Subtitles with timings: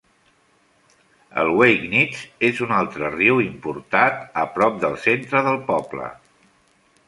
[1.41, 6.13] El Wakenitz és un altre riu importat a prop del centre del poble.